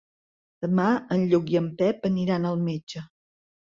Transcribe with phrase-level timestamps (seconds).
[0.65, 0.85] Demà
[1.17, 3.05] en Lluc i en Pep aniran al metge.